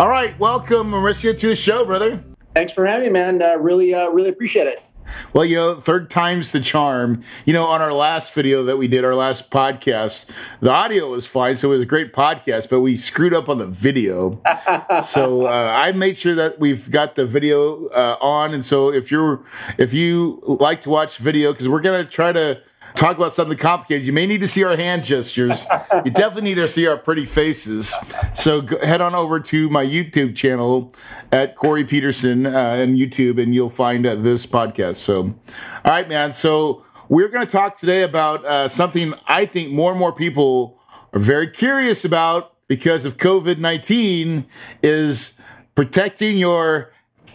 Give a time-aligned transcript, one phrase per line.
[0.00, 2.24] All right, welcome, Mauricio, to the show, brother.
[2.54, 3.42] Thanks for having me, man.
[3.42, 4.82] Uh, really, uh, really appreciate it.
[5.34, 7.22] Well, you know, third time's the charm.
[7.44, 11.26] You know, on our last video that we did, our last podcast, the audio was
[11.26, 14.40] fine, so it was a great podcast, but we screwed up on the video.
[15.04, 19.10] so uh, I made sure that we've got the video uh, on, and so if
[19.10, 19.44] you're
[19.76, 22.62] if you like to watch video, because we're gonna try to
[23.00, 25.66] talk about something complicated, you may need to see our hand gestures.
[26.04, 27.94] you definitely need to see our pretty faces.
[28.34, 30.92] So go, head on over to my YouTube channel
[31.32, 34.96] at Corey Peterson uh, and YouTube, and you'll find uh, this podcast.
[34.96, 35.34] So, all
[35.86, 36.34] right, man.
[36.34, 40.78] So we're going to talk today about uh, something I think more and more people
[41.14, 44.44] are very curious about because of COVID nineteen
[44.82, 45.40] is
[45.74, 46.92] protecting your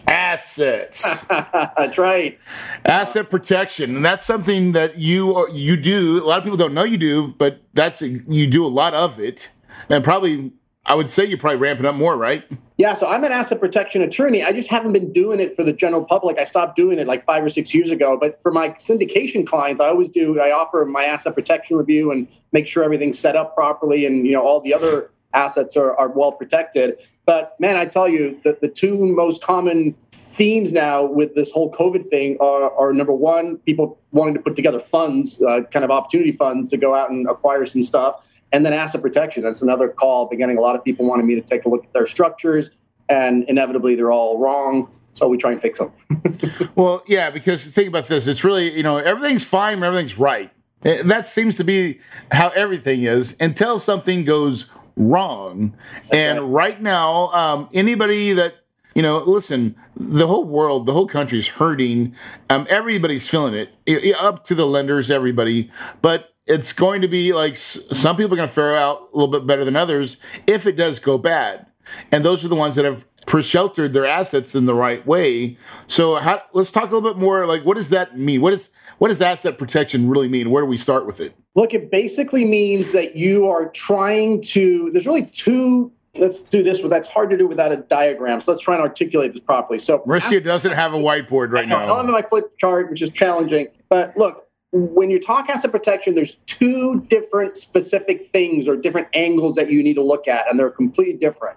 [0.08, 1.24] assets.
[1.26, 2.38] that's right.
[2.84, 6.22] Asset protection, and that's something that you you do.
[6.22, 9.18] A lot of people don't know you do, but that's you do a lot of
[9.20, 9.48] it,
[9.88, 10.52] and probably
[10.88, 12.44] I would say you're probably ramping up more, right?
[12.76, 14.44] Yeah, so I'm an asset protection attorney.
[14.44, 16.38] I just haven't been doing it for the general public.
[16.38, 18.16] I stopped doing it like five or six years ago.
[18.20, 20.38] But for my syndication clients, I always do.
[20.38, 24.32] I offer my asset protection review and make sure everything's set up properly, and you
[24.32, 27.00] know all the other assets are, are well protected.
[27.26, 31.70] But man, I tell you, that the two most common themes now with this whole
[31.72, 35.90] COVID thing are, are number one, people wanting to put together funds, uh, kind of
[35.90, 38.26] opportunity funds to go out and acquire some stuff.
[38.52, 39.42] And then asset protection.
[39.42, 40.26] That's another call.
[40.26, 42.70] Beginning, a lot of people wanted me to take a look at their structures,
[43.08, 44.88] and inevitably they're all wrong.
[45.12, 45.90] So we try and fix them.
[46.74, 48.26] well, yeah, because think about this.
[48.26, 50.50] It's really, you know, everything's fine, everything's right.
[50.82, 51.98] That seems to be
[52.30, 55.76] how everything is until something goes wrong.
[56.06, 56.28] Okay.
[56.28, 58.54] And right now, um, anybody that
[58.96, 62.14] you know, listen, the whole world, the whole country is hurting.
[62.48, 65.70] Um, everybody's feeling it, it, up to the lenders, everybody.
[66.00, 69.30] But it's going to be like some people are going to fare out a little
[69.30, 71.66] bit better than others if it does go bad.
[72.10, 75.58] And those are the ones that have pre-sheltered their assets in the right way.
[75.88, 77.46] So how, let's talk a little bit more.
[77.46, 78.40] Like, what does that mean?
[78.40, 80.50] What is what does asset protection really mean?
[80.50, 81.36] Where do we start with it?
[81.56, 86.80] Look, it basically means that you are trying to, there's really two let's do this.
[86.80, 88.40] That's hard to do without a diagram.
[88.40, 89.78] So let's try and articulate this properly.
[89.78, 91.94] So Mauricio doesn't have a whiteboard right now.
[91.94, 93.68] I'm in my flip chart, which is challenging.
[93.88, 99.56] But look, when you talk asset protection, there's two different specific things or different angles
[99.56, 101.56] that you need to look at, and they're completely different.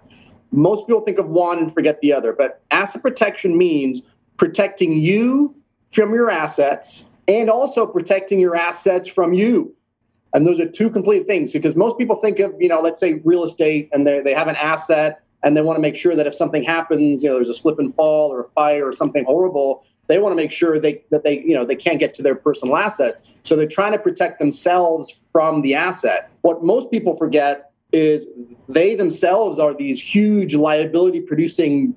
[0.52, 4.02] Most people think of one and forget the other, but asset protection means
[4.38, 5.56] protecting you
[5.92, 9.76] from your assets and also protecting your assets from you.
[10.34, 13.22] And those are two complete things because most people think of, you know, let's say
[13.24, 16.28] real estate and they, they have an asset and they want to make sure that
[16.28, 19.26] if something happens, you know, there's a slip and fall or a fire or something
[19.26, 22.24] horrible, they want to make sure they, that they, you know, they can't get to
[22.24, 23.36] their personal assets.
[23.44, 26.30] So they're trying to protect themselves from the asset.
[26.42, 28.28] What most people forget is
[28.68, 31.96] they themselves are these huge liability producing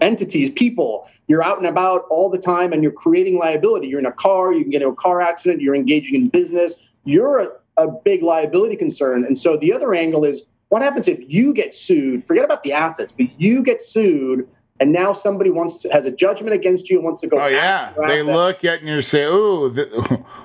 [0.00, 1.08] entities, people.
[1.26, 3.88] You're out and about all the time and you're creating liability.
[3.88, 6.92] You're in a car, you can get in a car accident, you're engaging in business.
[7.04, 9.24] You're a, big liability concern.
[9.24, 12.24] And so the other angle is what happens if you get sued?
[12.24, 14.48] Forget about the assets, but you get sued
[14.82, 17.38] and now somebody wants to, has a judgment against you and wants to go.
[17.38, 19.72] Oh yeah, they look at and you and say, "Oh,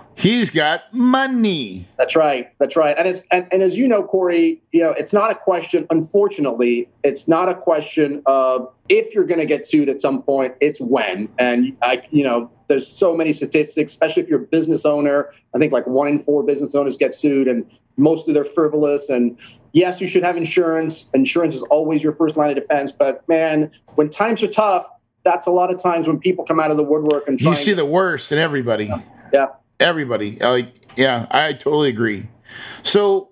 [0.15, 2.51] he's got money." That's right.
[2.59, 2.95] That's right.
[2.97, 5.87] And it's and, and as you know, Corey, you know, it's not a question.
[5.89, 10.53] Unfortunately, it's not a question of if you're going to get sued at some point.
[10.61, 11.29] It's when.
[11.39, 15.31] And I, you know, there's so many statistics, especially if you're a business owner.
[15.55, 17.65] I think like one in four business owners get sued, and
[17.97, 19.09] most of they're frivolous.
[19.09, 19.37] And
[19.73, 21.09] yes, you should have insurance.
[21.13, 22.91] Insurance is always your first line of defense.
[22.91, 24.87] But man, when times are tough,
[25.23, 27.73] that's a lot of times when people come out of the woodwork and you see
[27.73, 28.89] the worst in everybody.
[29.33, 29.47] Yeah,
[29.79, 30.37] everybody.
[30.37, 32.27] Like, yeah, I totally agree.
[32.83, 33.29] So,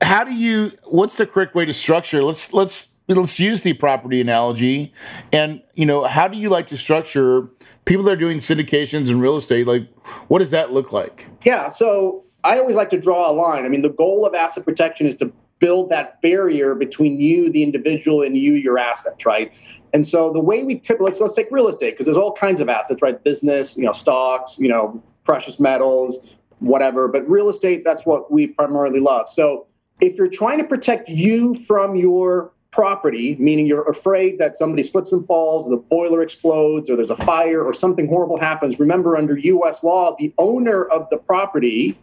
[0.00, 0.72] how do you?
[0.84, 2.22] What's the correct way to structure?
[2.22, 4.92] Let's let's let's use the property analogy.
[5.32, 7.48] And you know, how do you like to structure
[7.84, 9.66] people that are doing syndications in real estate?
[9.66, 9.88] Like,
[10.28, 11.28] what does that look like?
[11.44, 11.68] Yeah.
[11.68, 13.64] So I always like to draw a line.
[13.64, 17.62] I mean, the goal of asset protection is to build that barrier between you, the
[17.62, 19.56] individual, and you, your assets, right?
[19.94, 22.60] And so the way we typically let's, let's take real estate because there's all kinds
[22.60, 23.22] of assets, right?
[23.24, 27.08] Business, you know, stocks, you know, precious metals, whatever.
[27.08, 29.28] But real estate, that's what we primarily love.
[29.28, 29.66] So
[30.00, 35.10] if you're trying to protect you from your property, meaning you're afraid that somebody slips
[35.10, 39.16] and falls, or the boiler explodes, or there's a fire, or something horrible happens, remember
[39.16, 41.98] under US law, the owner of the property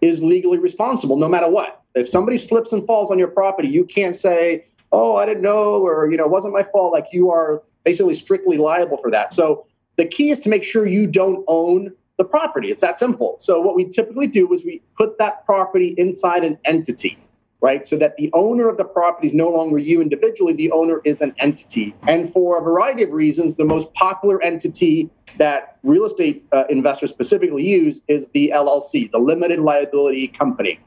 [0.00, 1.82] is legally responsible no matter what.
[1.94, 5.86] If somebody slips and falls on your property, you can't say, oh, I didn't know,
[5.86, 6.94] or, you know, it wasn't my fault.
[6.94, 9.34] Like you are basically strictly liable for that.
[9.34, 9.66] So
[9.96, 12.70] the key is to make sure you don't own the property.
[12.70, 13.36] It's that simple.
[13.38, 17.18] So what we typically do is we put that property inside an entity
[17.64, 17.88] right?
[17.88, 21.22] So that the owner of the property is no longer you individually, the owner is
[21.22, 21.94] an entity.
[22.06, 25.08] And for a variety of reasons, the most popular entity
[25.38, 30.78] that real estate uh, investors specifically use is the LLC, the limited liability company.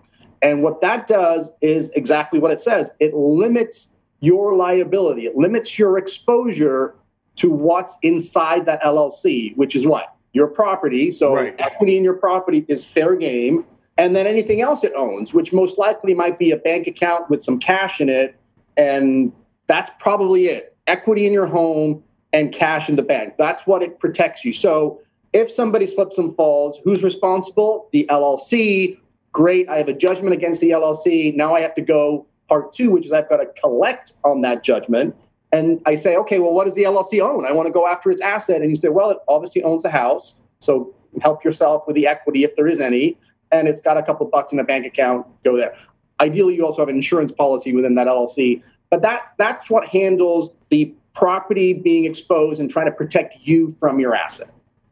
[0.44, 5.80] And what that does is exactly what it says it limits your liability, it limits
[5.80, 6.94] your exposure
[7.38, 10.16] to what's inside that LLC, which is what?
[10.34, 11.12] Your property.
[11.12, 11.56] So right.
[11.58, 13.66] equity in your property is fair game
[13.98, 17.42] and then anything else it owns, which most likely might be a bank account with
[17.42, 18.36] some cash in it.
[18.78, 19.34] And
[19.68, 22.04] that's probably it equity in your home
[22.34, 23.36] and cash in the bank.
[23.38, 24.54] That's what it protects you.
[24.54, 25.02] So
[25.34, 27.90] if somebody slips and falls, who's responsible?
[27.92, 28.98] The LLC.
[29.34, 29.70] Great.
[29.70, 31.36] I have a judgment against the LLC.
[31.36, 34.64] Now I have to go part two, which is I've got to collect on that
[34.64, 35.16] judgment.
[35.52, 37.46] And I say, okay, well, what does the LLC own?
[37.46, 38.62] I want to go after its asset.
[38.62, 40.36] And you say, well, it obviously owns a house.
[40.60, 43.18] So help yourself with the equity if there is any
[43.52, 45.76] and it's got a couple bucks in a bank account, go there.
[46.20, 50.54] Ideally, you also have an insurance policy within that LLC, but that that's what handles
[50.70, 54.50] the property being exposed and trying to protect you from your asset.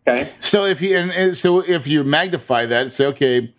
[0.07, 0.30] Okay.
[0.40, 3.54] So if you and so if you magnify that, say okay,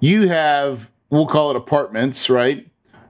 [0.00, 2.66] you have we'll call it apartments, right?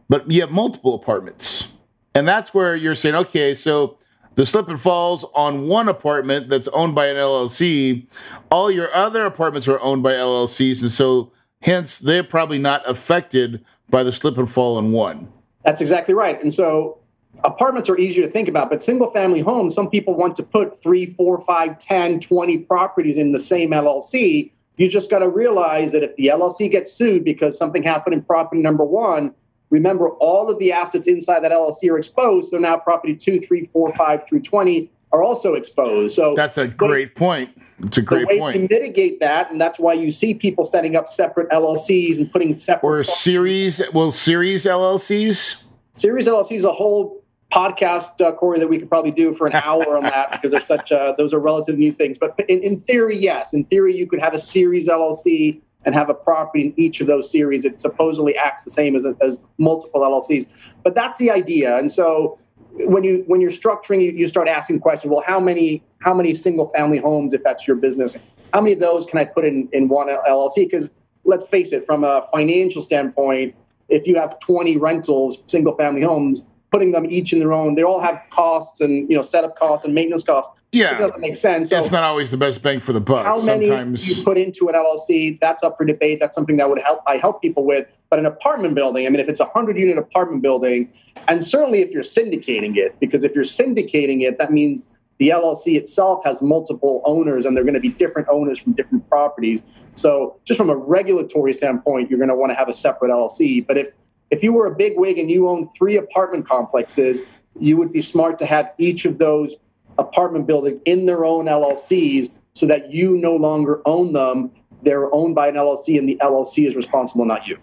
[0.09, 1.79] But you have multiple apartments,
[2.15, 3.97] and that's where you're saying okay, so
[4.35, 8.11] the slip and falls on one apartment that's owned by an LLC,
[8.51, 11.33] all your other apartments are owned by LLCs, and so
[11.63, 15.29] hence they're probably not affected by the slip and fall in one.
[15.65, 16.41] That's exactly right.
[16.43, 16.99] And so
[17.43, 20.81] apartments are easier to think about, but single family homes, some people want to put
[20.81, 24.51] three, four, five, 10, 20 properties in the same LLC.
[24.77, 28.23] You just got to realize that if the LLC gets sued because something happened in
[28.23, 29.35] property number one,
[29.75, 32.51] Remember, all of the assets inside that LLC are exposed.
[32.51, 36.15] So now property two, three, four, five through 20 are also exposed.
[36.15, 37.51] So that's a great point.
[37.79, 38.55] It's a great the way point.
[38.55, 42.55] To mitigate that, and that's why you see people setting up separate LLCs and putting
[42.55, 43.83] separate or series.
[43.93, 45.65] Well, series LLCs.
[45.93, 49.55] Series LLC is a whole podcast, uh, Corey, that we could probably do for an
[49.55, 50.93] hour on that because they're such.
[50.93, 52.17] Uh, those are relative new things.
[52.17, 53.53] But in, in theory, yes.
[53.53, 57.07] In theory, you could have a series LLC and have a property in each of
[57.07, 57.65] those series.
[57.65, 60.47] It supposedly acts the same as, as multiple LLCs,
[60.83, 61.77] but that's the idea.
[61.77, 62.39] And so
[62.73, 65.11] when you when you're structuring, you, you start asking questions.
[65.11, 68.17] Well, how many how many single family homes, if that's your business,
[68.53, 70.57] how many of those can I put in in one LLC?
[70.57, 70.91] Because
[71.25, 73.55] let's face it, from a financial standpoint,
[73.89, 77.77] if you have 20 rentals, single family homes, putting them each in their own.
[77.77, 80.61] They all have costs and you know setup costs and maintenance costs.
[80.73, 81.71] Yeah, it doesn't make sense.
[81.71, 83.25] So it's not always the best bang for the buck.
[83.25, 84.09] How many Sometimes...
[84.09, 85.39] you put into an LLC?
[85.39, 86.19] That's up for debate.
[86.19, 86.99] That's something that would help.
[87.07, 87.87] I help people with.
[88.11, 90.93] But an apartment building, I mean, if it's a hundred unit apartment building,
[91.29, 95.77] and certainly if you're syndicating it, because if you're syndicating it, that means the LLC
[95.77, 99.63] itself has multiple owners and they're going to be different owners from different properties.
[99.95, 103.65] So, just from a regulatory standpoint, you're going to want to have a separate LLC.
[103.65, 103.93] But if
[104.31, 107.21] if you were a big wig and you owned three apartment complexes,
[107.59, 109.57] you would be smart to have each of those
[109.99, 114.51] apartment buildings in their own LLCs so that you no longer own them.
[114.83, 117.59] They're owned by an LLC and the LLC is responsible, not you.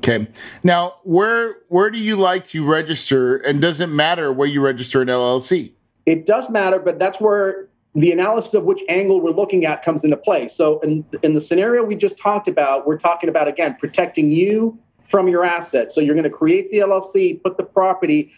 [0.00, 0.26] Okay.
[0.62, 5.00] Now, where where do you like to register and does it matter where you register
[5.00, 5.72] an LLC?
[6.04, 10.04] It does matter, but that's where the analysis of which angle we're looking at comes
[10.04, 10.48] into play.
[10.48, 14.78] So in, in the scenario we just talked about, we're talking about again protecting you
[15.08, 15.92] from your asset.
[15.92, 18.32] So you're going to create the LLC, put the property.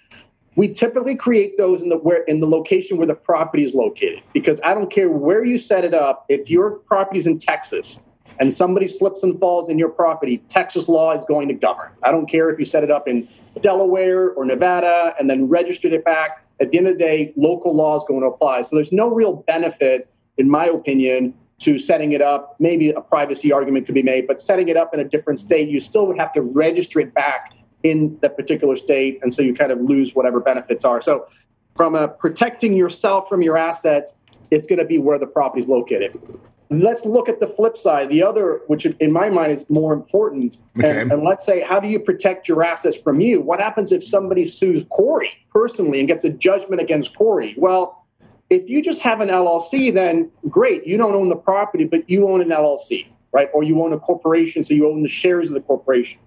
[0.57, 4.23] We typically create those in the where in the location where the property is located
[4.33, 6.27] because I don't care where you set it up.
[6.29, 8.03] If your property is in Texas
[8.41, 11.91] and somebody slips and falls in your property, Texas law is going to govern.
[12.03, 13.27] I don't care if you set it up in
[13.61, 16.45] Delaware or Nevada and then registered it back.
[16.61, 18.63] At the end of the day, local law is going to apply.
[18.63, 20.09] So there's no real benefit,
[20.39, 22.57] in my opinion, to setting it up.
[22.59, 25.69] Maybe a privacy argument could be made, but setting it up in a different state,
[25.69, 29.55] you still would have to register it back in that particular state, and so you
[29.55, 31.01] kind of lose whatever benefits are.
[31.01, 31.27] So,
[31.77, 34.17] from a protecting yourself from your assets,
[34.51, 36.19] it's going to be where the property is located.
[36.71, 40.59] Let's look at the flip side, the other, which in my mind is more important.
[40.79, 41.01] Okay.
[41.01, 43.41] And, and, let's say, how do you protect your assets from you?
[43.41, 47.55] What happens if somebody sues Corey personally and gets a judgment against Corey?
[47.57, 48.05] Well,
[48.51, 52.29] if you just have an LLC, then great, you don't own the property, but you
[52.29, 53.49] own an LLC, right?
[53.53, 56.21] Or you own a corporation, so you own the shares of the corporation.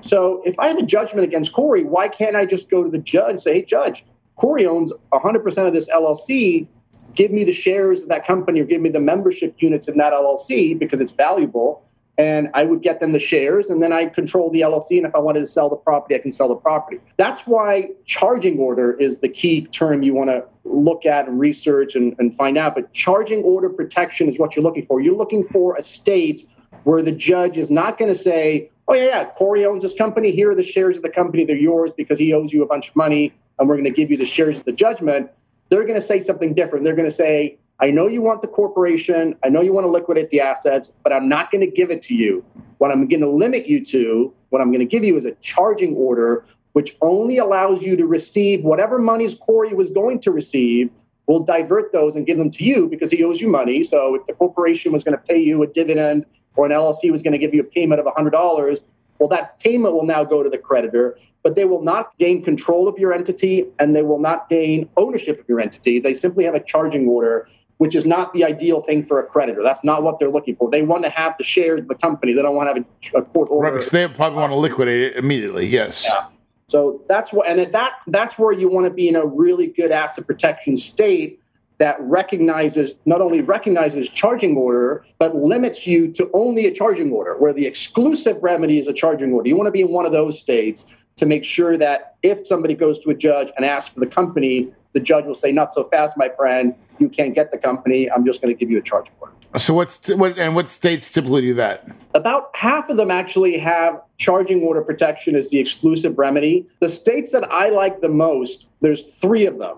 [0.00, 2.98] So if I have a judgment against Corey, why can't I just go to the
[2.98, 4.04] judge and say, hey, judge,
[4.36, 6.68] Corey owns 100% of this LLC
[7.14, 10.12] give me the shares of that company or give me the membership units in that
[10.12, 11.83] LLC because it's valuable.
[12.16, 14.98] And I would get them the shares, and then I control the LLC.
[14.98, 17.00] And if I wanted to sell the property, I can sell the property.
[17.16, 21.96] That's why charging order is the key term you want to look at and research
[21.96, 22.76] and, and find out.
[22.76, 25.00] But charging order protection is what you're looking for.
[25.00, 26.44] You're looking for a state
[26.84, 30.30] where the judge is not going to say, oh, yeah, yeah, Corey owns this company.
[30.30, 31.44] Here are the shares of the company.
[31.44, 34.10] They're yours because he owes you a bunch of money, and we're going to give
[34.12, 35.30] you the shares of the judgment
[35.68, 36.84] they're going to say something different.
[36.84, 39.90] They're going to say, I know you want the corporation, I know you want to
[39.90, 42.44] liquidate the assets, but I'm not going to give it to you.
[42.78, 45.32] What I'm going to limit you to, what I'm going to give you is a
[45.36, 50.90] charging order, which only allows you to receive whatever monies Corey was going to receive.
[51.26, 53.82] We'll divert those and give them to you because he owes you money.
[53.82, 56.26] So if the corporation was going to pay you a dividend
[56.56, 58.80] or an LLC was going to give you a payment of $100,
[59.18, 62.88] well, that payment will now go to the creditor but they will not gain control
[62.88, 66.00] of your entity and they will not gain ownership of your entity.
[66.00, 67.46] They simply have a charging order,
[67.78, 69.62] which is not the ideal thing for a creditor.
[69.62, 70.70] That's not what they're looking for.
[70.70, 72.32] They want to have the shares of the company.
[72.32, 73.70] They don't want to have a, a court order.
[73.70, 75.66] Right, because they probably want to liquidate it immediately.
[75.66, 76.06] Yes.
[76.08, 76.26] Yeah.
[76.66, 79.90] So that's what, and that that's where you want to be in a really good
[79.90, 81.40] asset protection state
[81.78, 87.36] that recognizes not only recognizes charging order but limits you to only a charging order
[87.38, 90.12] where the exclusive remedy is a charging order you want to be in one of
[90.12, 94.00] those states to make sure that if somebody goes to a judge and asks for
[94.00, 96.74] the company, the judge will say, "Not so fast, my friend.
[96.98, 98.10] You can't get the company.
[98.10, 101.12] I'm just going to give you a charge order." So what's what and what states
[101.12, 101.88] typically do that?
[102.14, 106.66] About half of them actually have charging order protection as the exclusive remedy.
[106.80, 109.76] The states that I like the most, there's three of them.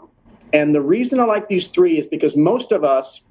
[0.53, 3.23] And the reason I like these three is because most of us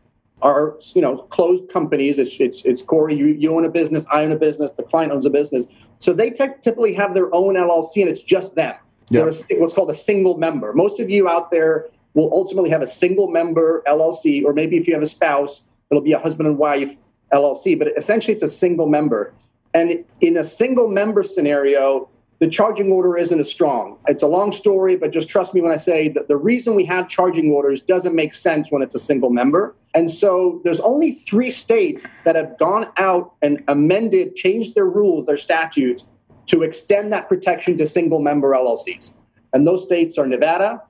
[0.41, 2.19] are you know closed companies.
[2.19, 3.15] It's it's, it's Corey.
[3.15, 4.05] You, you own a business.
[4.11, 4.73] I own a business.
[4.73, 5.67] The client owns a business.
[5.97, 8.75] So they typically have their own LLC, and it's just them.
[9.09, 10.73] They're a, what's called a single member.
[10.73, 14.87] Most of you out there will ultimately have a single member LLC, or maybe if
[14.87, 16.97] you have a spouse, it'll be a husband and wife
[17.31, 17.77] LLC.
[17.77, 19.33] But essentially, it's a single member.
[19.73, 22.09] And in a single member scenario,
[22.39, 23.97] the charging order isn't as strong.
[24.07, 26.85] It's a long story, but just trust me when I say that the reason we
[26.85, 29.75] have charging orders doesn't make sense when it's a single member.
[29.93, 35.27] And so there's only three states that have gone out and amended, changed their rules,
[35.27, 36.09] their statutes
[36.47, 39.13] to extend that protection to single member LLCs.
[39.53, 40.81] And those states are Nevada,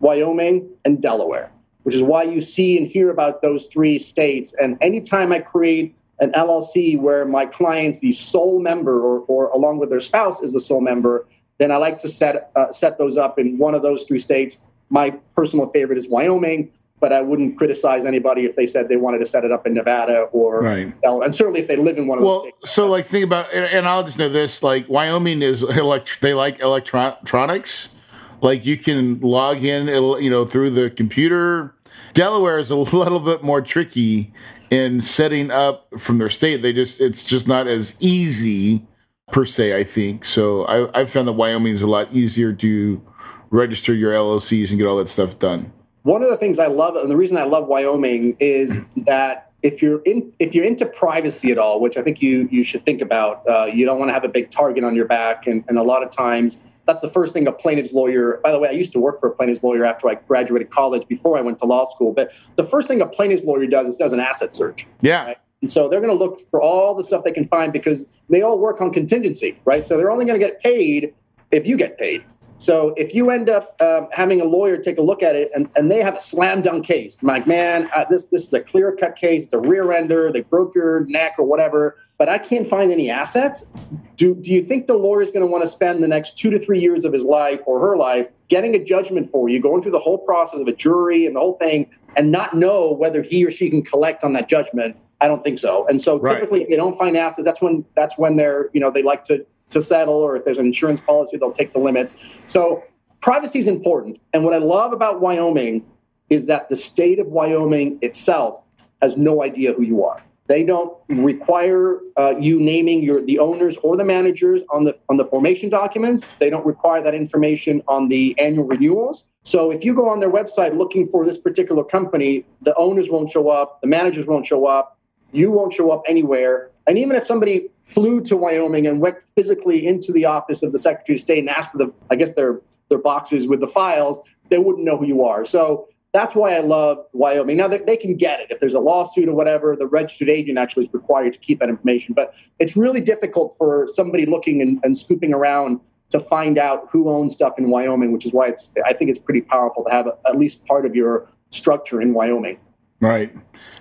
[0.00, 1.50] Wyoming, and Delaware,
[1.82, 4.54] which is why you see and hear about those three states.
[4.54, 9.78] And anytime I create an LLC where my client's the sole member or, or along
[9.78, 11.26] with their spouse is the sole member,
[11.58, 14.58] then I like to set, uh, set those up in one of those three states.
[14.90, 16.70] My personal favorite is Wyoming,
[17.02, 19.74] but I wouldn't criticize anybody if they said they wanted to set it up in
[19.74, 20.94] Nevada or right.
[21.02, 22.70] and certainly if they live in one of well, those states.
[22.70, 26.32] So like think about and, and I'll just know this like Wyoming is elect they
[26.32, 27.94] like electronics.
[28.40, 29.88] Like you can log in
[30.22, 31.74] you know through the computer.
[32.14, 34.32] Delaware is a little bit more tricky
[34.70, 36.62] in setting up from their state.
[36.62, 38.86] They just it's just not as easy
[39.32, 39.76] per se.
[39.76, 40.64] I think so.
[40.66, 43.02] I, I found that Wyoming is a lot easier to
[43.50, 45.72] register your LLCs and get all that stuff done.
[46.02, 49.80] One of the things I love, and the reason I love Wyoming is that if
[49.80, 53.00] you're in if you're into privacy at all, which I think you you should think
[53.00, 55.78] about, uh, you don't want to have a big target on your back, and, and
[55.78, 58.72] a lot of times that's the first thing a plaintiff's lawyer by the way i
[58.72, 61.64] used to work for a plaintiff's lawyer after i graduated college before i went to
[61.64, 64.86] law school but the first thing a plaintiff's lawyer does is does an asset search.
[65.00, 65.26] Yeah.
[65.26, 65.38] Right?
[65.60, 68.42] and so they're going to look for all the stuff they can find because they
[68.42, 69.86] all work on contingency right?
[69.86, 71.14] So they're only going to get paid
[71.50, 72.24] if you get paid
[72.62, 75.68] so if you end up um, having a lawyer take a look at it and,
[75.74, 78.60] and they have a slam dunk case, I'm like, man, uh, this this is a
[78.60, 82.64] clear cut case, the rear ender, they broke your neck or whatever, but I can't
[82.64, 83.68] find any assets.
[84.14, 86.50] Do, do you think the lawyer is going to want to spend the next two
[86.50, 89.82] to three years of his life or her life getting a judgment for you, going
[89.82, 93.22] through the whole process of a jury and the whole thing, and not know whether
[93.22, 94.96] he or she can collect on that judgment?
[95.20, 95.84] I don't think so.
[95.88, 96.34] And so right.
[96.34, 99.24] typically, if they don't find assets, that's when that's when they're you know they like
[99.24, 102.40] to to settle, or if there's an insurance policy, they'll take the limits.
[102.46, 102.84] So
[103.20, 104.18] privacy is important.
[104.32, 105.84] And what I love about Wyoming
[106.30, 108.66] is that the state of Wyoming itself
[109.00, 110.22] has no idea who you are.
[110.46, 115.16] They don't require uh, you naming your the owners or the managers on the on
[115.16, 116.28] the formation documents.
[116.40, 119.24] They don't require that information on the annual renewals.
[119.44, 123.30] So if you go on their website looking for this particular company, the owners won't
[123.30, 124.98] show up, the managers won't show up,
[125.32, 126.70] you won't show up anywhere.
[126.86, 130.78] And even if somebody flew to Wyoming and went physically into the office of the
[130.78, 134.20] Secretary of State and asked for the, I guess their their boxes with the files,
[134.50, 135.44] they wouldn't know who you are.
[135.44, 137.56] So that's why I love Wyoming.
[137.56, 138.48] Now, they, they, can get it.
[138.50, 141.70] If there's a lawsuit or whatever, the registered agent actually is required to keep that
[141.70, 142.14] information.
[142.14, 147.08] But it's really difficult for somebody looking and, and scooping around to find out who
[147.08, 150.06] owns stuff in Wyoming, which is why it's, I think it's pretty powerful to have
[150.06, 152.58] at least part of your structure in Wyoming.
[153.02, 153.34] Right.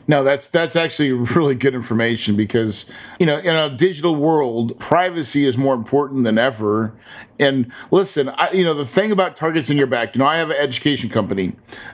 [0.08, 2.86] No, that's that's actually really good information because
[3.20, 6.98] you know in a digital world, privacy is more important than ever.
[7.40, 10.16] And listen, I, you know the thing about targets in your back.
[10.16, 11.54] You know, I have an education company.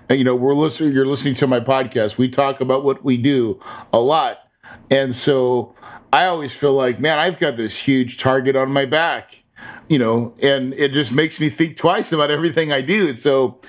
[0.10, 0.94] You know, we're listening.
[0.94, 2.18] You're listening to my podcast.
[2.18, 3.60] We talk about what we do
[3.92, 4.40] a lot,
[4.90, 5.76] and so
[6.14, 9.44] I always feel like, man, I've got this huge target on my back
[9.88, 13.08] you know, and it just makes me think twice about everything I do.
[13.08, 13.60] And so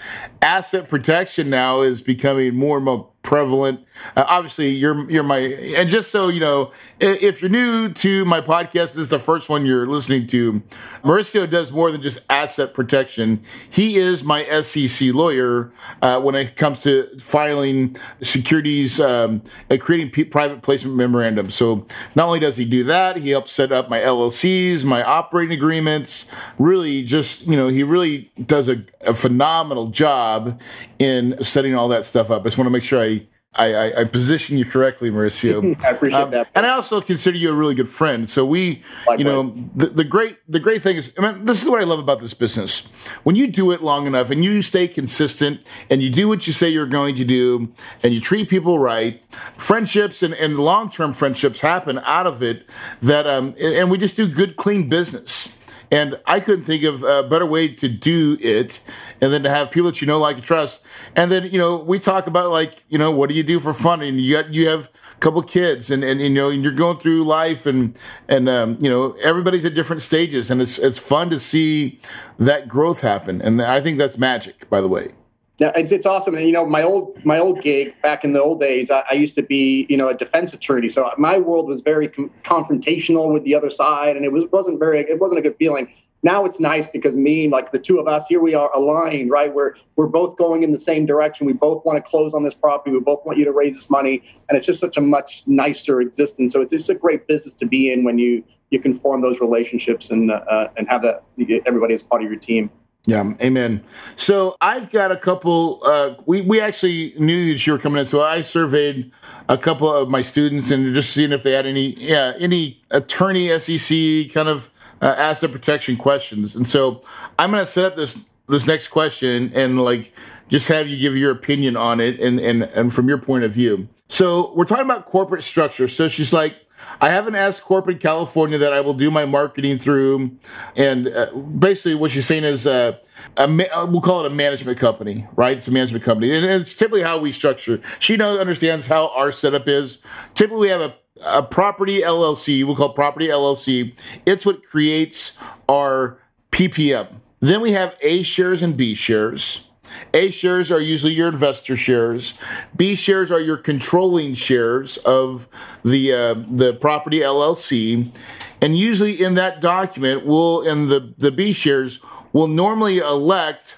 [0.43, 3.79] asset protection now is becoming more and more prevalent.
[4.17, 8.41] Uh, obviously, you're you're my and just so you know, if you're new to my
[8.41, 10.63] podcast, this is the first one you're listening to.
[11.05, 13.43] Mauricio does more than just asset protection.
[13.69, 15.71] He is my SEC lawyer
[16.01, 21.55] uh, when it comes to filing securities um, and creating p- private placement memorandums.
[21.55, 25.55] So not only does he do that, he helps set up my LLCs, my operating
[25.55, 26.33] agreements.
[26.59, 30.59] Really, just you know, he really does a, a phenomenal job
[30.99, 32.41] in setting all that stuff up.
[32.41, 33.18] I just want to make sure I
[33.55, 35.83] I, I, I, position you correctly, Mauricio.
[35.85, 38.29] I appreciate um, that, and I also consider you a really good friend.
[38.29, 39.19] So we, Likewise.
[39.19, 39.43] you know,
[39.75, 42.21] the, the great the great thing is, I mean, this is what I love about
[42.21, 42.87] this business.
[43.25, 46.53] When you do it long enough and you stay consistent and you do what you
[46.53, 49.23] say you're going to do and you treat people right,
[49.57, 52.67] friendships and, and long term friendships happen out of it.
[53.01, 55.58] That um, and we just do good, clean business.
[55.91, 58.81] And I couldn't think of a better way to do it
[59.21, 60.85] and then to have people that you know, like, and trust.
[61.17, 63.73] And then, you know, we talk about like, you know, what do you do for
[63.73, 64.03] fun?
[64.03, 66.99] And you got, you have a couple kids and, and, you know, and you're going
[66.99, 71.31] through life and, and, um, you know, everybody's at different stages and it's, it's fun
[71.31, 71.99] to see
[72.39, 73.41] that growth happen.
[73.41, 75.13] And I think that's magic, by the way.
[75.59, 76.37] Yeah, it's it's awesome.
[76.37, 79.15] And you know, my old my old gig back in the old days, I, I
[79.15, 80.89] used to be you know a defense attorney.
[80.89, 84.79] So my world was very com- confrontational with the other side, and it was wasn't
[84.79, 85.93] very it wasn't a good feeling.
[86.23, 89.53] Now it's nice because me, like the two of us, here we are aligned, right?
[89.53, 91.45] We're we're both going in the same direction.
[91.45, 92.93] We both want to close on this property.
[92.93, 96.01] We both want you to raise this money, and it's just such a much nicer
[96.01, 96.53] existence.
[96.53, 99.41] So it's just a great business to be in when you you can form those
[99.41, 101.25] relationships and uh, and have that
[101.67, 102.71] everybody as part of your team.
[103.09, 103.83] Yeah, amen.
[104.17, 105.81] So I've got a couple.
[105.83, 109.11] Uh, we we actually knew that you were coming in, so I surveyed
[109.49, 113.49] a couple of my students and just seeing if they had any yeah any attorney
[113.59, 114.69] SEC kind of
[115.01, 116.55] uh, asset protection questions.
[116.55, 117.01] And so
[117.39, 120.13] I'm going to set up this this next question and like
[120.49, 123.53] just have you give your opinion on it and and and from your point of
[123.53, 123.89] view.
[124.09, 125.89] So we're talking about corporate structure.
[125.89, 126.57] So she's like
[127.01, 130.37] I haven't asked corporate California that I will do my marketing through,
[130.77, 132.99] and uh, basically what she's saying is uh,
[133.37, 135.57] a uh, we'll call it a management company, right?
[135.57, 137.81] It's a management company, and it's typically how we structure.
[137.99, 140.03] She knows understands how our setup is.
[140.35, 142.65] Typically, we have a a property LLC.
[142.65, 143.99] We'll call property LLC.
[144.27, 146.19] It's what creates our
[146.53, 147.09] PPM.
[147.41, 149.68] Then we have A shares and B shares.
[150.15, 152.39] A shares are usually your investor shares.
[152.77, 155.49] B shares are your controlling shares of
[155.85, 158.15] the uh, the property LLC,
[158.63, 162.01] and usually in that document, will in the the B shares
[162.33, 163.77] will normally elect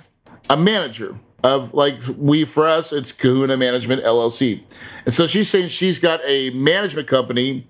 [0.49, 4.61] a manager of like we for us it's Kahuna Management LLC,
[5.05, 7.67] and so she's saying she's got a management company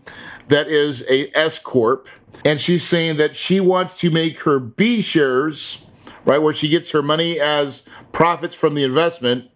[0.49, 2.09] that is a S corp,
[2.45, 5.87] and she's saying that she wants to make her B shares
[6.25, 6.39] right?
[6.39, 9.51] Where she gets her money as profits from the investment,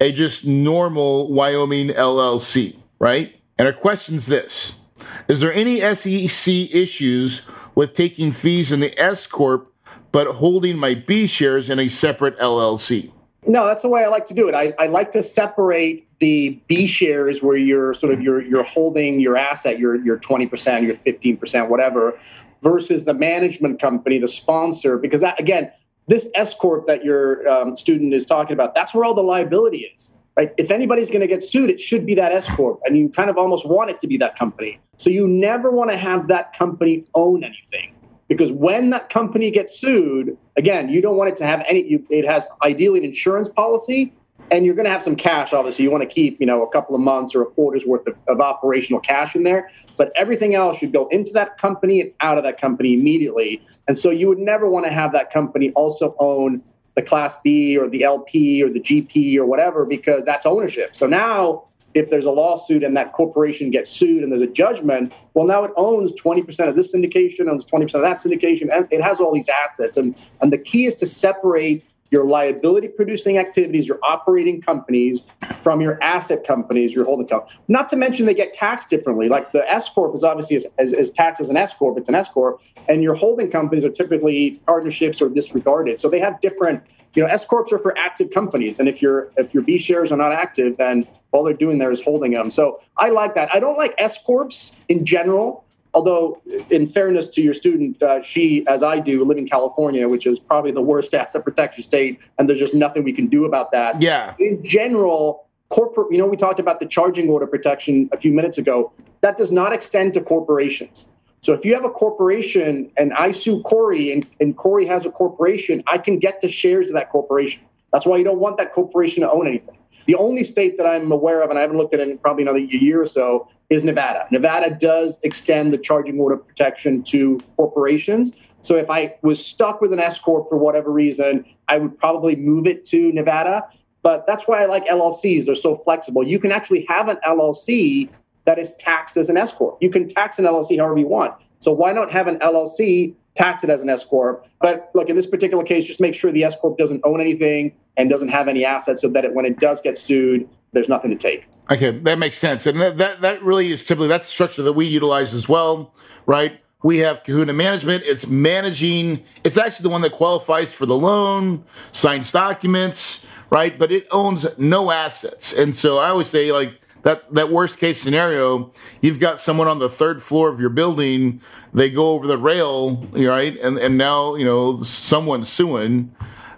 [0.00, 3.34] a just normal Wyoming LLC, right?
[3.58, 4.82] And her question's this
[5.28, 9.72] Is there any SEC issues with taking fees in the S Corp,
[10.12, 13.12] but holding my B shares in a separate LLC?
[13.46, 14.54] No, that's the way I like to do it.
[14.54, 19.20] I, I like to separate the B shares where you're sort of you're you're holding
[19.20, 22.18] your asset, your your 20%, your 15%, whatever,
[22.62, 25.70] versus the management company, the sponsor, because that, again,
[26.08, 29.90] this S corp that your um, student is talking about, that's where all the liability
[29.94, 30.14] is.
[30.36, 30.52] Right?
[30.56, 33.28] If anybody's going to get sued, it should be that S corp, and you kind
[33.28, 34.80] of almost want it to be that company.
[34.96, 37.94] So you never want to have that company own anything
[38.28, 41.84] because when that company gets sued, again, you don't want it to have any.
[41.84, 44.12] You, it has ideally an insurance policy,
[44.50, 45.84] and you're going to have some cash obviously.
[45.84, 48.20] You want to keep you know a couple of months or a quarter's worth of,
[48.28, 52.38] of, operational cash in there but everything else should go into that company and out
[52.38, 53.62] of that company immediately.
[53.86, 56.62] And so you would never want to have that company also own
[56.96, 60.96] the class b or the lp or the gp or whatever because that's ownership.
[60.96, 65.14] So now if there's a lawsuit and that corporation gets sued and there's a judgment,
[65.34, 69.02] well, now it owns 20% of this syndication, owns 20% of that syndication, and it
[69.02, 69.96] has all these assets.
[69.96, 75.26] And, and the key is to separate your liability producing activities, your operating companies
[75.60, 77.58] from your asset companies, your holding company.
[77.68, 79.28] Not to mention they get taxed differently.
[79.28, 81.98] Like the S corp is obviously as, as, as taxed as an S corp.
[81.98, 85.98] It's an S corp, and your holding companies are typically partnerships or disregarded.
[85.98, 86.82] So they have different.
[87.14, 90.12] You know, S corps are for active companies, and if your if your B shares
[90.12, 92.52] are not active, then all they're doing there is holding them.
[92.52, 93.52] So I like that.
[93.52, 98.66] I don't like S corps in general although in fairness to your student uh, she
[98.66, 102.48] as i do live in california which is probably the worst asset protection state and
[102.48, 104.00] there's just nothing we can do about that.
[104.00, 104.34] Yeah.
[104.38, 108.58] In general corporate you know we talked about the charging order protection a few minutes
[108.58, 108.92] ago.
[109.20, 111.06] That does not extend to corporations.
[111.42, 115.10] So if you have a corporation and i sue corey and, and corey has a
[115.10, 118.72] corporation i can get the shares of that corporation that's why you don't want that
[118.72, 119.76] corporation to own anything
[120.06, 122.42] the only state that I'm aware of, and I haven't looked at it in probably
[122.42, 124.26] another year or so, is Nevada.
[124.30, 128.36] Nevada does extend the charging order protection to corporations.
[128.60, 132.36] So if I was stuck with an S corp for whatever reason, I would probably
[132.36, 133.68] move it to Nevada.
[134.02, 135.46] But that's why I like LLCs.
[135.46, 136.22] They're so flexible.
[136.22, 138.08] You can actually have an LLC
[138.46, 139.76] that is taxed as an S corp.
[139.80, 141.34] You can tax an LLC however you want.
[141.58, 144.46] So why not have an LLC tax it as an S corp.
[144.60, 147.72] But look, in this particular case, just make sure the S corp doesn't own anything
[147.96, 151.10] and doesn't have any assets, so that it, when it does get sued, there's nothing
[151.10, 151.46] to take.
[151.70, 154.72] Okay, that makes sense, and that, that that really is typically that's the structure that
[154.72, 155.94] we utilize as well,
[156.26, 156.60] right?
[156.82, 158.04] We have Kahuna Management.
[158.06, 159.22] It's managing.
[159.44, 163.78] It's actually the one that qualifies for the loan, signs documents, right?
[163.78, 168.00] But it owns no assets, and so I always say like that that worst case
[168.00, 171.40] scenario, you've got someone on the third floor of your building,
[171.72, 176.14] they go over the rail, right, and and now you know someone's suing.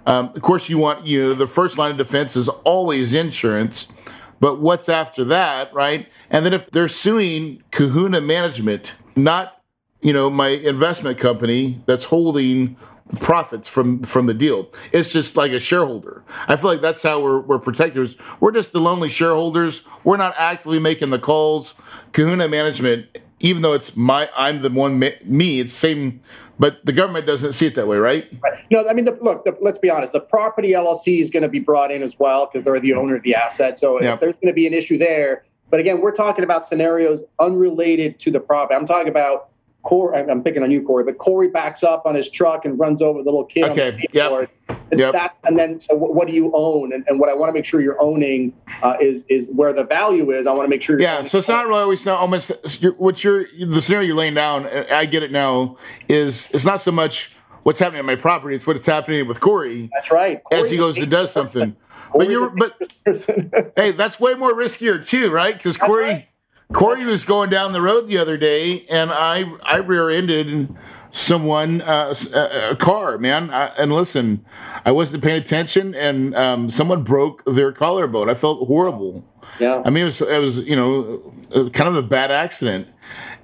[0.07, 3.93] Um, of course, you want you know the first line of defense is always insurance,
[4.41, 6.09] but what's after that, right?
[6.31, 9.63] And then if they're suing Kahuna Management, not
[10.01, 12.77] you know my investment company that's holding
[13.21, 14.71] profits from from the deal.
[14.93, 16.23] It's just like a shareholder.
[16.49, 18.17] I feel like that's how we're we're protectors.
[18.41, 19.87] We're just the lonely shareholders.
[20.05, 21.75] We're not actively making the calls.
[22.13, 23.07] Kahuna Management,
[23.41, 26.21] even though it's my I'm the one me, it's same.
[26.59, 28.31] But the government doesn't see it that way, right?
[28.41, 28.61] Right.
[28.71, 29.45] No, I mean, the, look.
[29.45, 30.13] The, let's be honest.
[30.13, 33.17] The property LLC is going to be brought in as well because they're the owner
[33.17, 33.79] of the asset.
[33.79, 37.25] So if there's going to be an issue there, but again, we're talking about scenarios
[37.41, 38.77] unrelated to the property.
[38.77, 39.52] I'm talking about
[39.83, 43.03] Corey, I'm picking on you, Corey, but Corey backs up on his truck and runs
[43.03, 43.89] over the little kid okay.
[43.89, 44.49] on the skateboard.
[44.69, 44.79] Yep.
[44.93, 45.13] Yep.
[45.13, 46.93] That's, and then, so what do you own?
[46.93, 49.83] And, and what I want to make sure you're owning uh, is is where the
[49.83, 50.47] value is.
[50.47, 51.01] I want to make sure.
[51.01, 51.25] yeah.
[51.25, 52.53] So it's not really always not almost
[52.97, 54.67] what you're the scenario you're laying down.
[54.67, 55.77] I get it now.
[56.09, 59.91] Is it's not so much what's happening on my property; it's what's happening with Corey.
[59.93, 60.43] That's right.
[60.45, 61.77] Corey's as he goes and does something.
[62.15, 62.77] But you're, but
[63.77, 65.55] hey, that's way more riskier too, right?
[65.55, 66.05] Because Corey.
[66.05, 66.29] Right
[66.73, 70.75] Corey was going down the road the other day, and I I rear-ended
[71.13, 73.51] someone uh, a, a, car, man.
[73.51, 74.45] I, and listen,
[74.85, 78.31] I wasn't paying attention, and um, someone broke their collarbone.
[78.31, 79.25] I felt horrible.
[79.61, 79.83] Yeah.
[79.85, 81.33] I mean, it was it was you know
[81.71, 82.89] kind of a bad accident,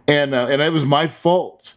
[0.07, 1.75] and uh, and it was my fault,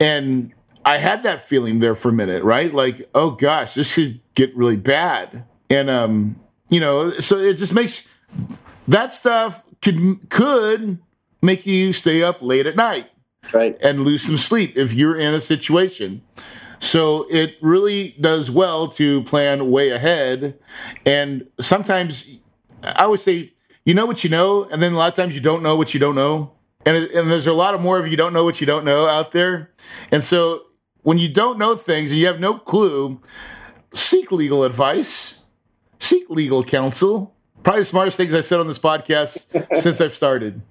[0.00, 0.52] and
[0.84, 2.72] I had that feeling there for a minute, right?
[2.72, 6.36] Like, oh gosh, this could get really bad, and um,
[6.68, 8.08] you know, so it just makes
[8.86, 10.98] that stuff could could
[11.42, 13.10] make you stay up late at night
[13.52, 13.76] right.
[13.82, 16.22] and lose some sleep if you're in a situation.
[16.80, 20.58] So it really does well to plan way ahead.
[21.04, 22.38] And sometimes
[22.82, 23.52] I would say,
[23.84, 25.92] you know what you know, and then a lot of times you don't know what
[25.92, 26.52] you don't know.
[26.86, 29.06] And, and there's a lot of more of you don't know what you don't know
[29.06, 29.70] out there.
[30.10, 30.62] And so
[31.02, 33.20] when you don't know things and you have no clue,
[33.92, 35.44] seek legal advice,
[35.98, 37.33] seek legal counsel,
[37.64, 40.62] Probably the smartest things I said on this podcast since I've started.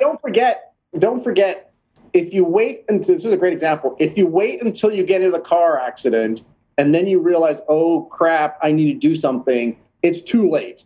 [0.00, 1.72] don't forget, don't forget,
[2.12, 3.96] if you wait until this is a great example.
[3.98, 6.42] If you wait until you get into the car accident
[6.78, 10.84] and then you realize, oh crap, I need to do something, it's too late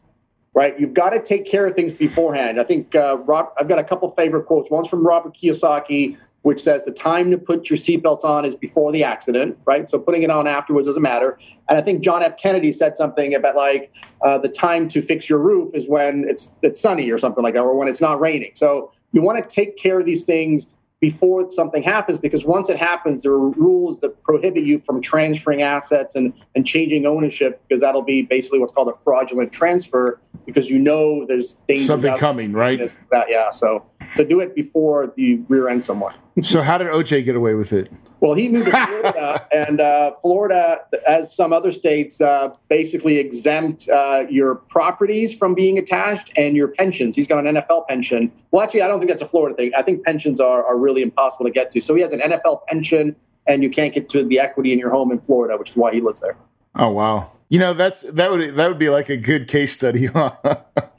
[0.54, 0.78] right?
[0.78, 2.60] You've got to take care of things beforehand.
[2.60, 4.70] I think uh, Rob, I've got a couple favorite quotes.
[4.70, 8.92] One's from Robert Kiyosaki, which says the time to put your seatbelts on is before
[8.92, 9.88] the accident, right?
[9.90, 11.38] So putting it on afterwards doesn't matter.
[11.68, 12.38] And I think John F.
[12.38, 16.54] Kennedy said something about like uh, the time to fix your roof is when it's
[16.62, 18.52] it's sunny or something like that, or when it's not raining.
[18.54, 22.76] So you want to take care of these things before something happens because once it
[22.76, 27.80] happens, there are rules that prohibit you from transferring assets and, and changing ownership because
[27.80, 32.52] that'll be basically what's called a fraudulent transfer because you know there's things something coming,
[32.52, 32.78] right?
[33.10, 33.48] That, yeah.
[33.48, 36.14] So so do it before you rear end someone.
[36.42, 37.90] so how did OJ get away with it?
[38.20, 43.88] Well, he moved to Florida, and uh, Florida, as some other states, uh, basically exempt
[43.88, 47.16] uh, your properties from being attached and your pensions.
[47.16, 48.30] He's got an NFL pension.
[48.50, 49.72] Well, actually, I don't think that's a Florida thing.
[49.76, 51.80] I think pensions are, are really impossible to get to.
[51.80, 54.90] So he has an NFL pension, and you can't get to the equity in your
[54.90, 56.36] home in Florida, which is why he lives there.
[56.74, 57.30] Oh wow!
[57.48, 60.08] You know that's that would that would be like a good case study.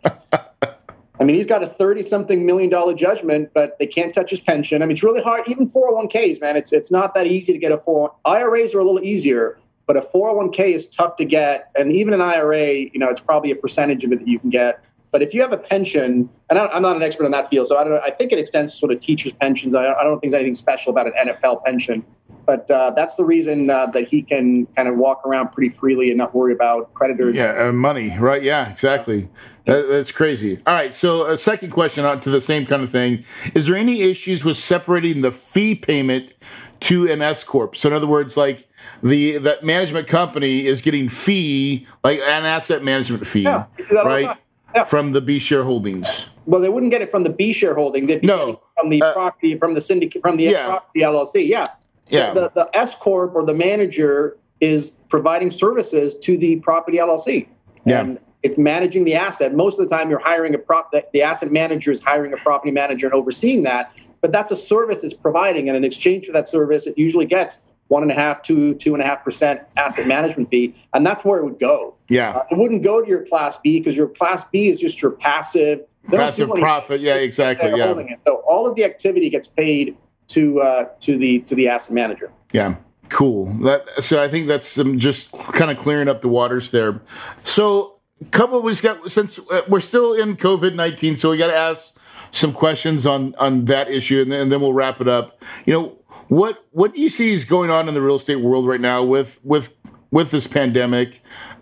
[1.21, 4.39] I mean, he's got a 30 something million dollar judgment, but they can't touch his
[4.39, 4.81] pension.
[4.81, 5.47] I mean, it's really hard.
[5.47, 8.12] Even 401ks, man, it's, it's not that easy to get a 4.
[8.25, 11.69] IRAs are a little easier, but a 401k is tough to get.
[11.77, 14.49] And even an IRA, you know, it's probably a percentage of it that you can
[14.49, 14.84] get.
[15.12, 17.78] But if you have a pension, and I'm not an expert on that field, so
[17.78, 18.02] I don't know.
[18.02, 19.76] I think it extends to sort of teachers' pensions.
[19.76, 22.06] I don't think there's anything special about an NFL pension.
[22.45, 26.10] But uh, that's the reason uh, that he can kind of walk around pretty freely
[26.10, 27.38] and not worry about creditors.
[27.38, 28.41] Yeah, uh, money, right?
[28.41, 29.30] Yeah, exactly.
[29.65, 30.58] That, that's crazy.
[30.65, 33.76] All right, so a second question on to the same kind of thing: Is there
[33.76, 36.34] any issues with separating the fee payment
[36.82, 37.76] to an S corp?
[37.76, 38.67] So, in other words, like
[39.04, 44.38] the that management company is getting fee, like an asset management fee, yeah, right,
[44.75, 44.84] yeah.
[44.84, 46.27] from the B shareholdings.
[46.45, 48.07] Well, they wouldn't get it from the B share holding.
[48.07, 50.65] They'd no, from the uh, property, from the syndicate, from the yeah.
[50.65, 51.47] property LLC.
[51.47, 51.65] Yeah.
[52.05, 52.34] So yeah.
[52.34, 57.47] the, the S corp or the manager is providing services to the property LLC.
[57.86, 58.01] Yeah.
[58.01, 59.53] And it's managing the asset.
[59.53, 60.91] Most of the time, you're hiring a prop.
[60.91, 63.93] The asset manager is hiring a property manager and overseeing that.
[64.19, 67.62] But that's a service it's providing, and in exchange for that service, it usually gets
[67.91, 71.25] one and a half, two, two and a half percent asset management fee, and that's
[71.25, 71.93] where it would go.
[72.08, 75.01] Yeah, uh, it wouldn't go to your Class B because your Class B is just
[75.01, 77.01] your passive passive profit.
[77.01, 77.69] Yeah, exactly.
[77.77, 77.93] Yeah.
[78.25, 79.97] So all of the activity gets paid
[80.30, 82.32] to uh, to the to the asset manager.
[82.54, 82.75] Yeah.
[83.10, 83.47] Cool.
[83.63, 87.01] That so I think that's some just kind of clearing up the waters there.
[87.36, 91.47] So a couple we've got since uh, we're still in COVID nineteen, so we got
[91.47, 91.99] to ask
[92.32, 95.44] some questions on on that issue, and then, and then we'll wrap it up.
[95.65, 95.89] You know
[96.30, 99.04] what what do you see is going on in the real estate world right now
[99.04, 99.78] with with
[100.12, 101.22] with this pandemic,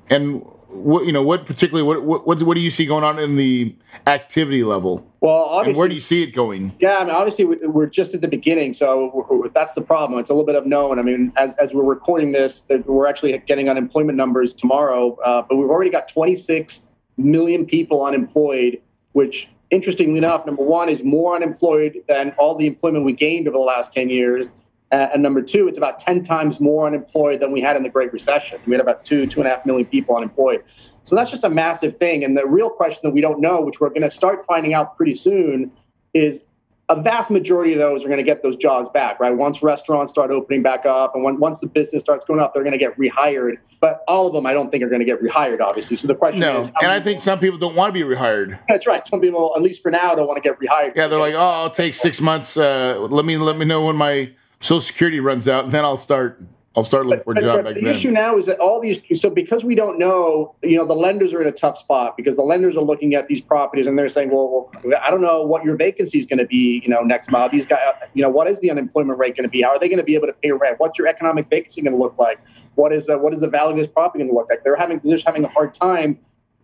[0.10, 3.36] and what you know what particularly what what what do you see going on in
[3.36, 3.76] the
[4.08, 5.06] activity level?
[5.20, 6.76] Well obviously and where do you see it going?
[6.80, 10.20] Yeah i mean obviously we're just at the beginning so that's the problem.
[10.20, 13.38] It's a little bit of known i mean as, as we're recording this we're actually
[13.40, 18.80] getting unemployment numbers tomorrow uh, but we've already got 26 million people unemployed
[19.14, 23.58] which interestingly enough number one is more unemployed than all the employment we gained over
[23.58, 24.50] the last 10 years
[24.92, 27.90] uh, and number two, it's about 10 times more unemployed than we had in the
[27.90, 28.60] Great Recession.
[28.66, 30.64] We had about two, two and a half million people unemployed.
[31.04, 32.24] So that's just a massive thing.
[32.24, 34.98] And the real question that we don't know, which we're going to start finding out
[34.98, 35.72] pretty soon,
[36.14, 36.46] is
[36.90, 39.30] a vast majority of those are going to get those jobs back, right?
[39.30, 42.64] Once restaurants start opening back up and when, once the business starts going up, they're
[42.64, 43.58] going to get rehired.
[43.80, 45.98] But all of them, I don't think, are going to get rehired, obviously.
[45.98, 46.58] So the question no.
[46.58, 46.72] is.
[46.82, 48.60] And I think some people don't want to be rehired.
[48.68, 49.06] That's right.
[49.06, 50.96] Some people, at least for now, don't want to get rehired.
[50.96, 52.58] Yeah, they're like, oh, I'll take six months.
[52.58, 55.96] Uh, let me let me know when my Social Security runs out, and then I'll
[55.96, 56.42] start.
[56.80, 57.66] I'll start looking for a job.
[57.66, 59.02] But, the issue now is that all these.
[59.20, 62.38] So because we don't know, you know, the lenders are in a tough spot because
[62.38, 65.44] the lenders are looking at these properties and they're saying, well, well I don't know
[65.44, 67.52] what your vacancy is going to be, you know, next month.
[67.52, 67.80] These guys,
[68.14, 69.62] you know, what is the unemployment rate going to be?
[69.62, 70.80] How are they going to be able to pay rent?
[70.80, 72.40] What's your economic vacancy going to look like?
[72.76, 74.64] What is uh, what is the value of this property going to look like?
[74.64, 76.18] They're having they're just having a hard time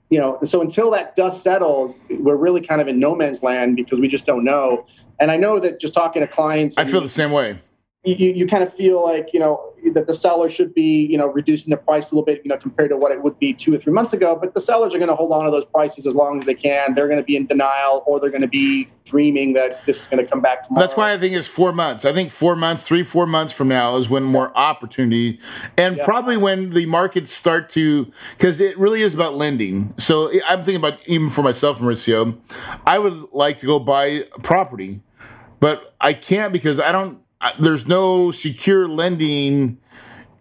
[0.09, 3.75] you know so until that dust settles we're really kind of in no man's land
[3.75, 4.85] because we just don't know
[5.19, 7.57] and i know that just talking to clients i feel the same way
[8.05, 11.27] you, you kind of feel like you know that the seller should be you know
[11.27, 13.73] reducing the price a little bit you know compared to what it would be two
[13.73, 16.07] or three months ago but the sellers are going to hold on to those prices
[16.07, 16.93] as long as they can.
[16.93, 20.07] They're going to be in denial or they're going to be dreaming that this is
[20.07, 20.85] going to come back tomorrow.
[20.85, 22.05] That's why i think it's four months.
[22.05, 25.39] I think four months three four months from now is when more opportunity
[25.77, 26.05] and yeah.
[26.05, 29.93] probably when the markets start to because it really is about lending.
[29.97, 32.37] So eh, i'm thinking about even for myself mauricio
[32.85, 35.01] i would like to go buy property
[35.59, 37.19] but i can't because i don't
[37.59, 39.77] there's no secure lending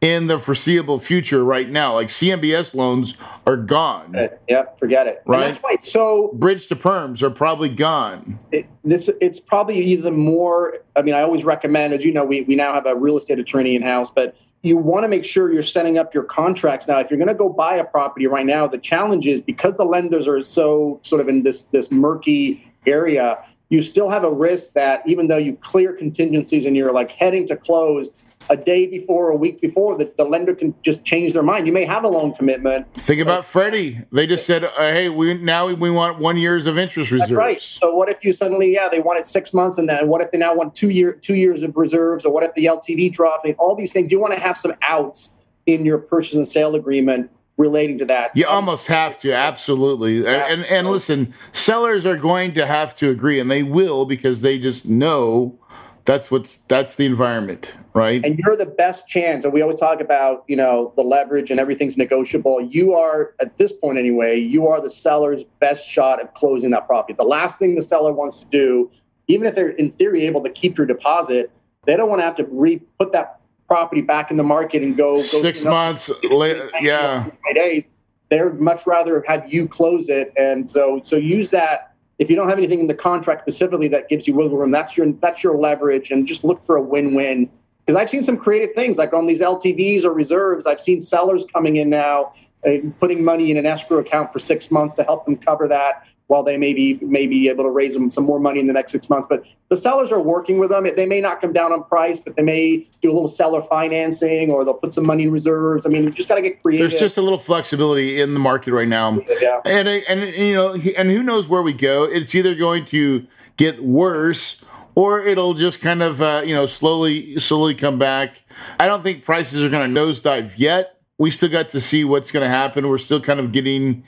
[0.04, 1.94] in the foreseeable future right now.
[1.94, 4.28] Like CMBS loans are gone.
[4.48, 5.22] Yep, forget it.
[5.24, 5.38] Right.
[5.38, 5.76] And that's why.
[5.80, 8.38] So bridge to perms are probably gone.
[8.52, 10.76] It, this it's probably even more.
[10.94, 13.38] I mean, I always recommend, as you know, we we now have a real estate
[13.38, 16.98] attorney in house, but you want to make sure you're setting up your contracts now.
[16.98, 19.84] If you're going to go buy a property right now, the challenge is because the
[19.84, 23.42] lenders are so sort of in this this murky area
[23.74, 27.46] you still have a risk that even though you clear contingencies and you're like heading
[27.48, 28.08] to close,
[28.50, 31.66] a day before, a week before, the, the lender can just change their mind.
[31.66, 32.92] You may have a loan commitment.
[32.94, 34.02] Think about Freddie.
[34.12, 37.38] They just said, uh, "Hey, we now we want one years of interest reserves." That's
[37.38, 37.58] right.
[37.58, 40.38] So what if you suddenly, yeah, they wanted six months, and then what if they
[40.38, 43.40] now want two year two years of reserves, or what if the LTV drops?
[43.44, 44.12] I mean, all these things.
[44.12, 48.36] You want to have some outs in your purchase and sale agreement relating to that.
[48.36, 50.26] You almost have to, absolutely.
[50.26, 54.58] And and listen, sellers are going to have to agree, and they will because they
[54.58, 55.58] just know
[56.04, 58.24] that's what's that's the environment, right?
[58.24, 59.44] And you're the best chance.
[59.44, 62.60] And we always talk about, you know, the leverage and everything's negotiable.
[62.60, 66.86] You are at this point anyway, you are the seller's best shot of closing that
[66.86, 67.14] property.
[67.18, 68.90] The last thing the seller wants to do,
[69.28, 71.50] even if they're in theory able to keep your deposit,
[71.86, 74.96] they don't want to have to re put that property back in the market and
[74.96, 76.70] go, go six months later.
[76.80, 77.88] Yeah, days.
[78.30, 81.92] They'd much rather have you close it, and so so use that.
[82.18, 84.96] If you don't have anything in the contract specifically that gives you wiggle room, that's
[84.96, 87.50] your that's your leverage, and just look for a win-win.
[87.84, 90.66] Because I've seen some creative things like on these LTVs or reserves.
[90.66, 92.32] I've seen sellers coming in now,
[92.66, 96.06] uh, putting money in an escrow account for six months to help them cover that
[96.26, 98.72] while they may be, may be able to raise them some more money in the
[98.72, 99.26] next six months.
[99.28, 100.86] But the sellers are working with them.
[100.96, 104.50] They may not come down on price, but they may do a little seller financing
[104.50, 105.84] or they'll put some money in reserves.
[105.84, 106.90] I mean, you just got to get creative.
[106.90, 109.18] There's just a little flexibility in the market right now.
[109.40, 109.60] Yeah.
[109.66, 112.04] And, and, you know, and who knows where we go?
[112.04, 117.38] It's either going to get worse or it'll just kind of, uh, you know, slowly,
[117.38, 118.44] slowly come back.
[118.80, 120.98] I don't think prices are going to nosedive yet.
[121.18, 122.88] We still got to see what's going to happen.
[122.88, 124.04] We're still kind of getting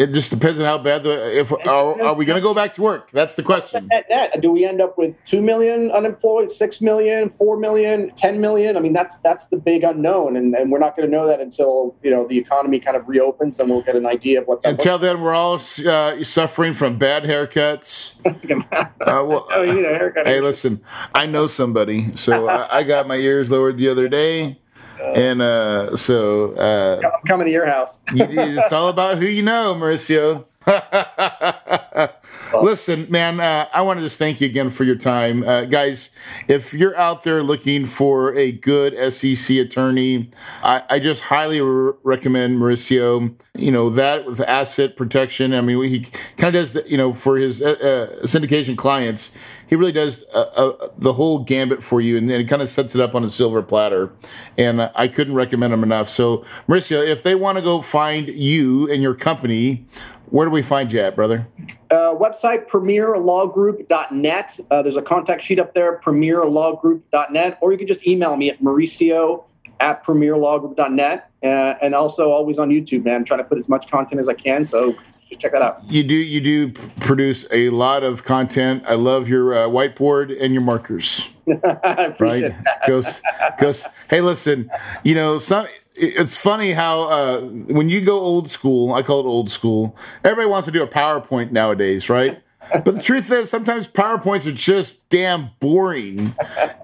[0.00, 2.72] it just depends on how bad the if are, are we going to go back
[2.74, 3.10] to work?
[3.10, 3.86] That's the question.
[3.88, 4.40] Net, net.
[4.40, 8.78] do we end up with 2 million unemployed 6 million 4 million 10 million?
[8.78, 11.40] I mean that's that's the big unknown and, and we're not going to know that
[11.40, 14.62] until you know the economy kind of reopens and we'll get an idea of what
[14.62, 18.16] that until then we're all uh, suffering from bad haircuts.
[19.00, 20.80] Uh, well, oh, you a haircut hey listen
[21.14, 24.58] i know somebody so I, I got my ears lowered the other day
[25.00, 28.00] and uh, so uh, I'm coming to your house.
[28.12, 30.46] it's all about who you know, Mauricio.
[32.62, 35.42] Listen, man, uh, I want to just thank you again for your time.
[35.42, 36.14] Uh, guys,
[36.48, 40.30] if you're out there looking for a good SEC attorney,
[40.62, 43.34] I, I just highly re- recommend Mauricio.
[43.54, 45.54] You know, that with asset protection.
[45.54, 46.00] I mean, he
[46.36, 49.36] kind of does, the, you know, for his uh, uh syndication clients,
[49.70, 52.96] he really does uh, uh, the whole gambit for you and, and kind of sets
[52.96, 54.12] it up on a silver platter.
[54.58, 56.08] And I couldn't recommend him enough.
[56.08, 59.86] So, Mauricio, if they want to go find you and your company,
[60.26, 61.46] where do we find you at, brother?
[61.88, 64.60] Uh, website premierlawgroup.net.
[64.72, 68.60] Uh, there's a contact sheet up there, premierlawgroup.net, or you can just email me at
[68.60, 69.44] mauricio
[69.78, 71.30] at premierlawgroup.net.
[71.42, 71.46] Uh,
[71.80, 73.14] and also always on YouTube, man.
[73.14, 74.64] I'm trying to put as much content as I can.
[74.66, 74.96] So
[75.36, 75.82] check that out.
[75.90, 78.84] You do you do produce a lot of content.
[78.86, 81.28] I love your uh, whiteboard and your markers.
[82.20, 82.54] right?
[82.86, 83.22] Goes
[83.58, 83.86] goes.
[84.08, 84.70] Hey, listen.
[85.04, 85.66] You know some
[86.00, 89.96] it's funny how uh, when you go old school, I call it old school.
[90.24, 92.42] Everybody wants to do a PowerPoint nowadays, right?
[92.84, 96.34] but the truth is, sometimes PowerPoints are just damn boring,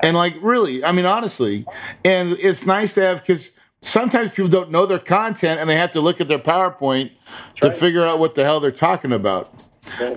[0.02, 1.66] and like really, I mean, honestly,
[2.04, 5.92] and it's nice to have because sometimes people don't know their content and they have
[5.92, 7.12] to look at their PowerPoint
[7.56, 9.54] to figure out what the hell they're talking about.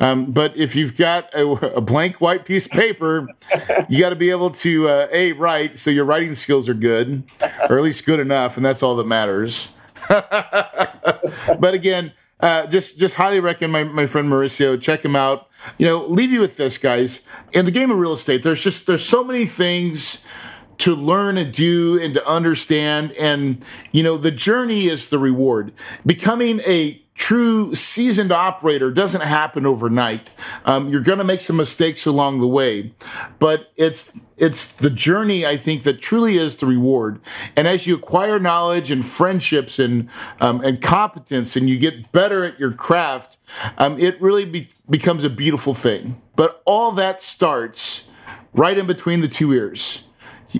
[0.01, 3.27] Um, but if you've got a, a, blank white piece of paper,
[3.88, 7.23] you got to be able to uh, a write so your writing skills are good,
[7.69, 9.75] or at least good enough, and that's all that matters.
[10.10, 14.82] but again, uh, just just highly recommend my, my friend Mauricio.
[14.82, 15.49] Check him out.
[15.77, 17.27] You know, leave you with this, guys.
[17.53, 20.25] In the game of real estate, there's just there's so many things
[20.80, 23.12] to learn and do and to understand.
[23.13, 25.74] And, you know, the journey is the reward.
[26.06, 30.30] Becoming a true seasoned operator doesn't happen overnight.
[30.63, 32.94] Um, you're going to make some mistakes along the way,
[33.39, 37.20] but it's it's the journey I think that truly is the reward.
[37.58, 40.08] And as you acquire knowledge and friendships and
[40.39, 43.38] um, and competence, and you get better at your craft,
[43.78, 46.22] um, it really be- becomes a beautiful thing.
[46.38, 48.10] But all that starts
[48.54, 50.09] right in between the two ears.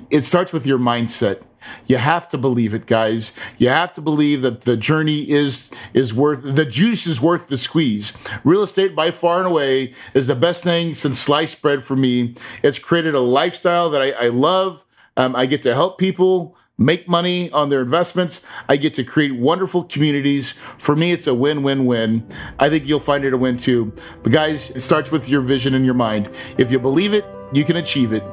[0.10, 1.42] It starts with your mindset.
[1.88, 3.34] You have to believe it, guys.
[3.58, 7.58] You have to believe that the journey is is worth the juice is worth the
[7.58, 8.14] squeeze.
[8.44, 12.36] Real estate by far and away is the best thing since sliced bread for me.
[12.64, 14.86] It's created a lifestyle that I, I love.
[15.18, 18.46] Um, I get to help people make money on their investments.
[18.70, 20.54] I get to create wonderful communities.
[20.78, 22.26] For me, it's a win win win.
[22.58, 23.94] I think you'll find it a win too.
[24.24, 26.30] But guys, it starts with your vision in your mind.
[26.58, 28.24] If you believe it, you can achieve it.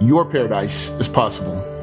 [0.00, 1.79] Your paradise is possible.